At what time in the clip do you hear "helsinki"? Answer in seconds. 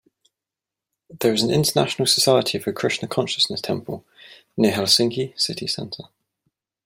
4.71-5.39